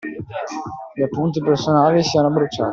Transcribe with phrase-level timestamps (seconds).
[0.95, 2.69] Gli appunti personali siano bruciati.